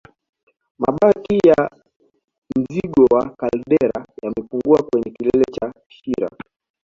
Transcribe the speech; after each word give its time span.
Mabaki 0.79 1.35
ya 1.49 1.71
mzingo 2.55 3.03
wa 3.11 3.29
kaldera 3.35 4.07
yamepungua 4.23 4.83
kwenye 4.83 5.11
kilele 5.11 5.45
cha 5.51 5.73
shira 5.87 6.29